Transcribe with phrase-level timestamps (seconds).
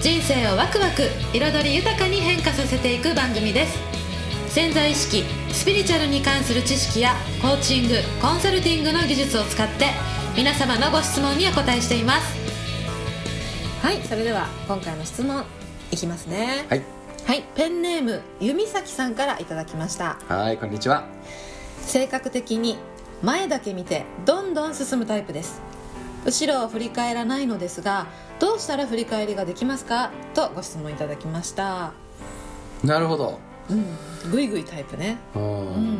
[0.00, 3.78] 人生をワクワク彩り豊かに変化させていく番組です。
[4.48, 9.86] 潜在意識スピリチュアルに関する知識やコーチングコンサルティングの技術を使って
[10.36, 12.36] 皆様のご質問にお答えしています。
[13.82, 15.44] はいそれでは今回の質問
[15.90, 16.66] いきますね。
[16.68, 16.82] はい。
[17.26, 20.18] はいペンネーム弓崎さんからいただきました。
[20.28, 21.04] はいこんにちは。
[21.80, 22.78] 性格的に
[23.22, 25.62] 前だけ見てどんどん進むタイプです
[26.26, 28.06] 後ろを振り返らないのですが
[28.40, 30.10] どうしたら振り返りができますか？
[30.34, 31.92] とご質問いただきました。
[32.84, 33.38] なるほど。
[33.70, 34.30] うん。
[34.30, 35.16] ぐいぐいタイプね。
[35.34, 35.98] うん。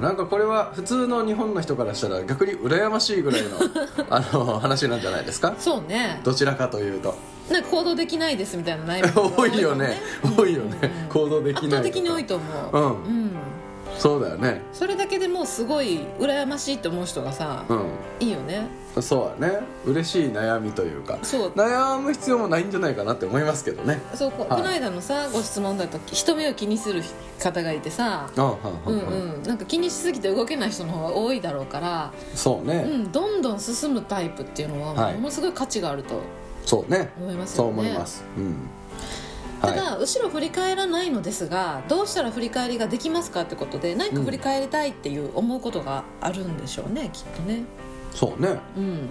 [0.00, 3.48] なんかこれは普通の日本の人からしたら逆に羨ましいぐらいの
[4.10, 5.54] あの話なんじゃないですか？
[5.58, 6.20] そうね。
[6.24, 7.14] どちらかというと。
[7.50, 9.98] なんか行動できないですみたいな悩みも多いよね。
[10.36, 10.76] 多いよね。
[10.82, 11.08] うん。
[11.10, 12.76] 行動できない圧倒的に多いと思う。
[12.76, 13.04] うん。
[13.04, 13.25] うん
[13.98, 14.62] そうだよね。
[14.72, 17.90] それだけでもうすごい羨ましいって思う人がさ、うん。
[18.20, 18.66] いいよね。
[19.00, 19.60] そうだね。
[19.84, 21.48] 嬉しい悩みというかそう。
[21.50, 24.00] 悩む必要もないんじゃないかなって思いますけどね。
[24.14, 24.62] そうこ,、はい。
[24.62, 27.02] この間のさご質問だと人目を気にする
[27.38, 28.30] 方がいてさ。
[28.36, 32.82] なんか気にしすぎて動けない人の方が多いだろうから、うそうね。
[32.84, 35.14] ん、どんどん進むタイプっていうのははい。
[35.16, 36.20] ものすごい価値があると
[36.64, 37.10] そうね。
[37.20, 38.24] 思いますそうよね、思います。
[38.36, 38.54] うん
[39.60, 47.64] ただ、後ろ振り返らないのですがどうしたら振り返りができますかってことで何か振り返りたいっていう思うことがあるんでしょうね、きっとね。
[48.12, 48.58] そうね。
[48.76, 49.08] うん。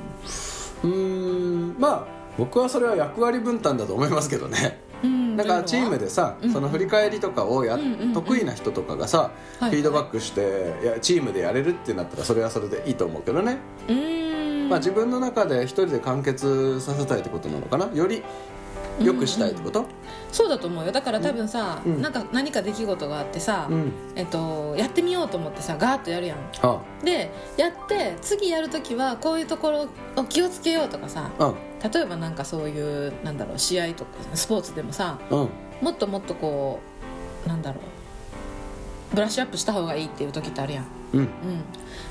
[0.84, 1.76] うーん。
[1.80, 2.06] まあ
[2.38, 4.82] 僕はそれは役割分担だと思いますけどね。
[5.04, 5.38] うん。
[5.38, 6.52] なんかチームでさ、うん。
[6.52, 7.78] その振り返りとかをや、
[8.14, 9.72] 得意な人とかがさ、はい。
[9.72, 13.58] フィードバックしていやチームでやれるってなったらそれはそれでいいと思うけどね、
[13.88, 14.70] うーん。
[14.70, 17.90] まあ、自分の中で一人で完結させたいってことなのかな。
[17.94, 18.24] より
[19.00, 19.86] 良くしたいってこと、
[20.32, 20.92] そうだと思うよ。
[20.92, 22.02] だから多分さ、うん。
[22.02, 23.92] なんか何か出来事があってさ、うん。
[24.16, 26.38] えっと、やってみようと思ってさガーッとやるやん。
[26.62, 31.56] あでやって次やるときはこういうところを気をつけようとかさうん。
[31.92, 35.50] 例えばなんかそういうなんだろう試合とかスポーツでもさうん。
[35.82, 36.80] もっともっとこ
[37.46, 41.22] うなんだろうブラッシュアップした方がいいっていう時ってあるやん、うん。
[41.22, 41.28] うん、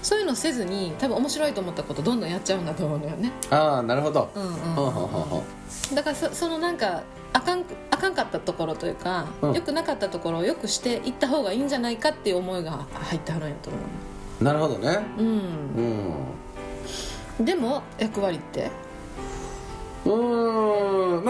[0.02, 4.50] そういうのせずに多分面白いと思ったことどんどんやっちゃうんだと思うのよね、ああなるほど、うんう
[5.92, 5.94] ん。
[5.94, 9.52] だからそそのなんかあかんあかんかったところというか、うん。
[9.52, 13.78] 良くなかったところを良くしていった方がいいんじゃないかっていう思いが入ってはるんやと思
[14.40, 14.98] あなるほどね。
[15.18, 15.28] う、うん。
[17.38, 17.44] うん。
[17.44, 18.70] でも役割って？
[20.04, 20.14] うーん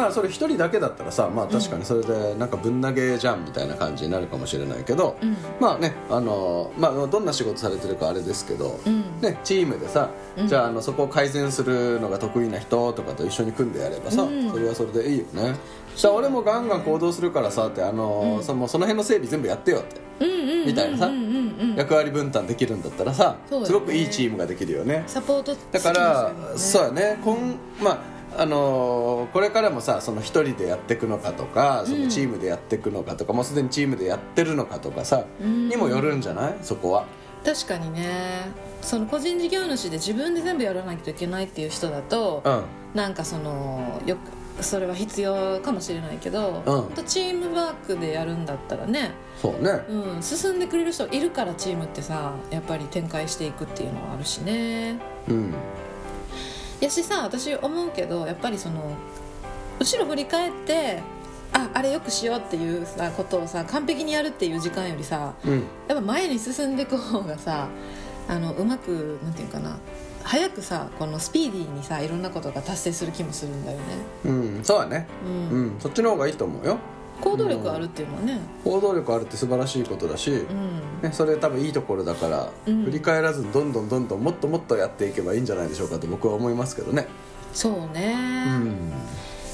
[0.05, 5.35] まあそれ一人だけだったらさまあ確かにそれでなんかぶん投げじゃんみたいな感じになるかもしれないけど、うん。
[5.59, 9.21] まあねあのまあどんな仕事されてるかあれですけど、うん。
[9.23, 10.47] ね、チームでさ、うん。
[10.47, 14.51] じゃああのそこを改善するのが得意な人とかと一緒に組んでやればさ、うん。
[14.51, 15.55] それはそれでいいよね。
[15.97, 18.45] じゃあ俺もガンガン行動するからさってあの、うん。
[18.45, 20.27] そのその辺の整備全部やってよって、
[20.67, 21.11] みたいなさ
[21.77, 23.65] 役割分担できるんだったらさ、ね。
[23.65, 25.05] すごくいいチームができるよね。
[25.07, 27.19] サポートだからそううやね。
[27.25, 35.69] こんまああのーこれからもさその一人でやっていくのかとかそのチームでやっていくのかとか、もうすでにチームでやってるのかとかさ、うん。
[35.69, 36.57] にもよるんじゃない？
[36.63, 37.07] そこは。
[37.45, 38.49] 確かにね。
[38.83, 42.63] その個人事業主で自分で全部やらないといけないっていう人だと、うん。
[42.95, 46.95] なんかそのよくそれは必要かもしれないけど、うん。
[46.95, 49.85] とチームワークでやるんだったらね、そうね。
[49.89, 54.99] うん、進んでくれる人いるからチームってさやっぱり展開していくっていうのはあるしね。
[55.29, 55.55] うん
[56.85, 58.97] やしさ私思うけどやっぱりその
[59.79, 61.03] 後ろ振り返って
[61.53, 65.65] ああれよくしようっていうさことをさ完璧にやるっていう時間よりさうん。
[65.89, 67.69] やっぱ前に進んでいく方がさ
[68.29, 69.77] あのうまくなんていうかな
[70.23, 73.85] 早くさこのスピーディーにさいろんなことが達成する気もするんだよね、
[74.25, 75.07] うんそうだね。
[75.27, 75.33] うん。
[75.51, 76.79] うんそっちの方がいいと思うよ
[77.21, 78.39] 行動力あるっていうのはね。
[78.65, 81.03] 行動力あるって素晴らしいことだし、うん。
[81.03, 82.85] ね、それ多分いいところだから、うん。
[82.85, 87.07] 振り返らずにどんどんどんどんもっともっとやっていけばいいんじゃないでしょうかと僕は思いますけどね。
[87.53, 88.17] そうね、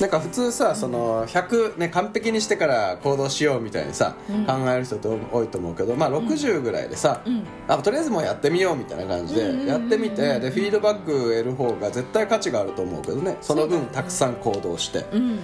[0.00, 4.46] なんか普通さその100、ね、完璧にしてから行動しようみたいにさ、うん。
[4.46, 7.44] 考える人って多いと思うけど、まあ、60ぐらいでさ、うん。
[7.68, 9.68] あとりあえずもうやってみようみたいな感じでうんうんうんうん。
[9.68, 13.36] やってみてでフィードバック得る方が絶対価値があると思うけどね。
[13.42, 15.04] その分たくさん行動して。
[15.12, 15.22] うん。
[15.22, 15.40] うん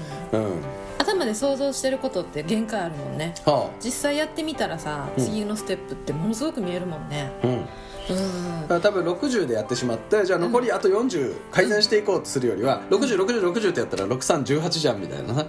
[1.16, 3.34] 頭で想像してることって限界あるもんね。
[3.44, 5.24] は実際やってみたらさうん。
[5.24, 7.32] 次のステップってものすごく見えるもんね。
[7.42, 7.52] あうん。
[8.72, 8.80] うん。
[8.80, 15.34] 多分60でやってしまってじゃあ残りあと40改善していこうとするよりは606060ってやったら6318じゃんみたいな。
[15.34, 15.46] さ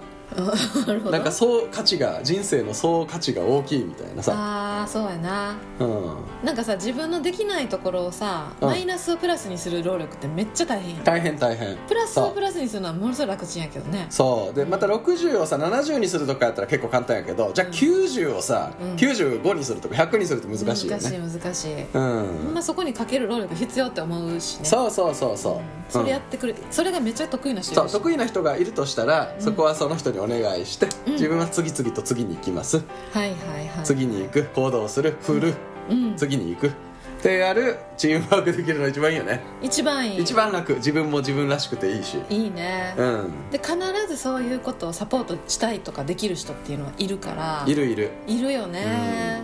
[1.10, 5.56] なんかそう価値が人生の総価値が大きいみたいなさ、ああそうやな。
[5.80, 8.68] うん、なんかさ自分のできないところをさ、うん。
[8.68, 11.76] マイナスをプラスにする労力ってめっちゃ大変大変大変。
[11.88, 14.06] プラスをプラスにするのはものすごい楽ちんやけどね。
[14.10, 14.54] そう。
[14.54, 18.96] でまた60をさ70にするとかやったら結構簡単やけどじゃあ90をさ、うん。
[18.96, 24.64] 95にするとか100にすると難しいよ難しいね難しい、うん、まそこにかける労力必要って思うしね。
[24.66, 25.62] そうそうそうそう、うん。
[25.88, 31.12] それやってくれ、それがめっちゃ得意な人そう得意な人がいるとしたら、そこはその人にお願いして、うん。
[31.14, 32.78] 自分は次々と次に行きます、
[33.12, 33.84] はいはいはい。
[33.84, 35.54] 次に行く行動する振る、
[35.90, 36.16] うん。
[36.16, 36.68] 次に行く。
[36.68, 40.20] ってやるチームワークできるの一番いいよね、一番いい。
[40.20, 40.74] 一番楽。
[40.74, 42.16] 自分も自分らしくていいし。
[42.30, 43.50] いいね、うん。
[43.50, 43.76] で必
[44.08, 47.64] ずそういうことをサポートしたいとかできる人っていうのはいるから。
[47.66, 48.12] いるいる。
[48.28, 49.42] いるよね、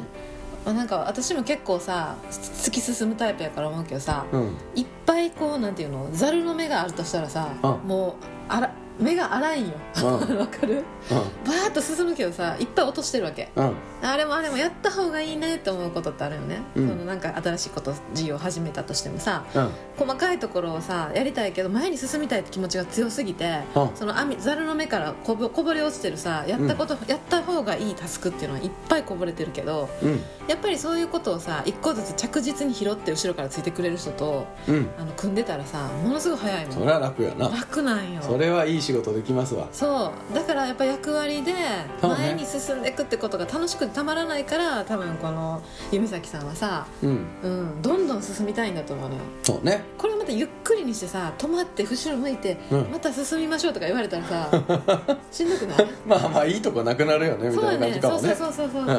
[0.65, 4.57] まあなんか私も結構さ突き進むタイプやから思うけどさ、うん。
[4.77, 7.89] いっぱいこうなんていうのざるの目があるとしたらさ、うん。
[7.89, 8.13] もう
[8.49, 9.73] あら目が荒いんよ。
[10.03, 10.07] う
[10.39, 10.85] わかる？
[11.11, 13.51] バーッと進むけどさいっぱい落としてるわけ。
[13.57, 13.65] うん。
[13.67, 13.75] うん
[14.07, 16.89] あれもあれもやった方がいいねって思うことってあるよね、うん。
[16.91, 19.71] そのなんか新しいこと事業を始めたとしてもさうん。
[19.97, 23.91] 細かいところをさやりたいけど前に進みたいって気持ちが強すぎて、うん。
[23.95, 30.23] その網ざるの目からこぼこぼれ落ちてるさやったこと、やった方がいいタスクっていうのはいっぱいこぼれてるけどうん。
[30.49, 36.75] やっぱりそういうことをさ一個ずつ着実に拾って後ろからついてくれる人とうんあの組んでたらさものすごい早いもん。
[36.75, 37.49] それは楽やな。
[37.49, 38.23] 楽なんよ。
[38.23, 39.69] それはいい仕事できますわ。
[39.73, 40.35] そう。
[40.35, 41.53] だからやっぱ役割で
[42.01, 47.27] 前に進んでいくってことが楽しくてたまらないから多分この弓崎さんはさ、うん。
[47.43, 49.21] うん、どんどん進みたいんだと思うのよ。
[49.43, 49.83] そうね。
[49.99, 52.91] これをまたゆっくりにしてさ止まって後ろ向いて、うん。
[52.91, 54.49] また進みましょうとか言われたらさ
[55.31, 55.89] しんどくない？
[56.07, 58.35] まあまあいいとこなくなるよねみそうやたいな感じね。
[58.35, 58.95] そうそうそうそうそう、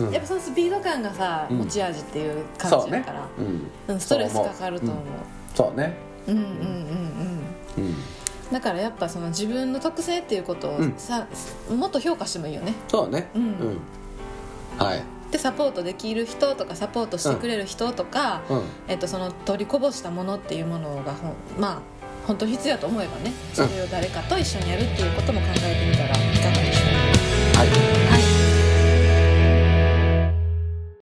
[0.00, 0.02] う。
[0.04, 0.06] ん。
[0.08, 0.12] うん。
[0.12, 3.70] やっぱそのスピード感がさ、うん持ち味っていう感じだから、うん。
[3.88, 4.96] うん、ストレスかかると思う。
[5.54, 5.94] そうね。
[6.26, 7.94] うんうんうんうんうん。
[8.50, 10.94] だからやっぱその自分の特性っていうことをうん。
[10.96, 11.26] さ、
[11.70, 12.74] もっと評価してもいいよね。
[12.88, 13.28] そうね。
[13.34, 13.42] うん。
[13.42, 13.78] うん。
[14.78, 15.02] はい
[15.32, 21.14] でサポートできる人とかサポートしてくれる人とか、うん、えっと、その取りこぼしたものっていうものが
[21.58, 21.78] まあ
[22.26, 27.60] 本当必要と思えばねそれを誰かと一緒にやるっていうことも考えてみたらいかがでしょうか？
[27.60, 28.11] はい。